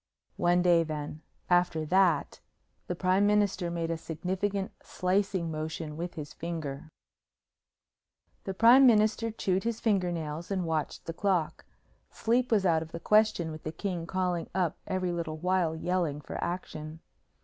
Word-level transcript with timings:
"One 0.37 0.63
day, 0.63 0.81
then. 0.81 1.21
After 1.47 1.85
that" 1.85 2.39
The 2.87 2.95
Prime 2.95 3.27
Minister 3.27 3.69
made 3.69 3.91
a 3.91 3.97
significant 3.97 4.71
slicing 4.81 5.51
motion 5.51 5.95
with 5.95 6.15
his 6.15 6.33
finger. 6.33 6.89
The 8.45 8.55
Prime 8.55 8.87
Minister 8.87 9.29
chewed 9.29 9.63
his 9.63 9.79
fingernails 9.79 10.49
and 10.49 10.65
watched 10.65 11.05
the 11.05 11.13
clock. 11.13 11.65
Sleep 12.09 12.51
was 12.51 12.65
out 12.65 12.81
of 12.81 12.93
the 12.93 12.99
question 12.99 13.51
with 13.51 13.61
the 13.61 13.71
King 13.71 14.07
calling 14.07 14.49
up 14.55 14.75
every 14.87 15.11
little 15.11 15.37
while 15.37 15.75
yelling 15.75 16.19
for 16.19 16.43
action. 16.43 17.01